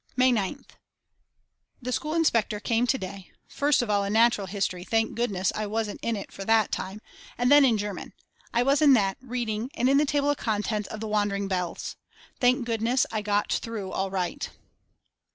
May 0.15 0.31
9th. 0.31 0.69
The 1.79 1.91
school 1.91 2.15
inspector 2.15 2.59
came 2.59 2.87
to 2.87 2.97
day, 2.97 3.29
first 3.47 3.83
of 3.83 3.89
all 3.91 4.03
in 4.03 4.11
natural 4.13 4.47
history, 4.47 4.83
thank 4.83 5.13
goodness 5.13 5.51
I 5.53 5.67
wasn't 5.67 5.99
in 6.01 6.15
for 6.31 6.41
it 6.41 6.45
that 6.45 6.71
time, 6.71 7.01
and 7.37 7.51
then 7.51 7.63
in 7.63 7.77
German; 7.77 8.13
I 8.51 8.63
was 8.63 8.81
in 8.81 8.93
that, 8.93 9.17
reading 9.21 9.69
and 9.75 9.87
in 9.87 9.97
the 9.97 10.05
table 10.05 10.31
of 10.31 10.37
contents 10.37 10.89
of 10.89 11.01
the 11.01 11.07
Wandering 11.07 11.47
Bells. 11.47 11.97
Thank 12.39 12.65
goodness 12.65 13.05
I 13.11 13.21
got 13.21 13.53
through 13.53 13.91
all 13.91 14.09
right. 14.09 14.49